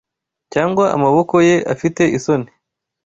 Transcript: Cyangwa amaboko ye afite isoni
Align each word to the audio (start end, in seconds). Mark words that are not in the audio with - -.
Cyangwa 0.53 0.85
amaboko 0.95 1.35
ye 1.47 1.55
afite 1.73 2.03
isoni 2.17 2.49